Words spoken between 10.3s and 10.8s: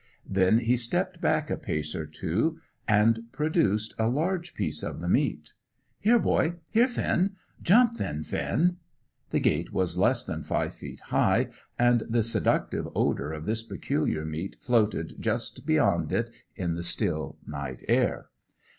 five